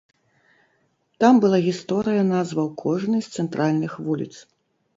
[1.23, 4.31] Там была гісторыя назваў кожнай з цэнтральных вуліц.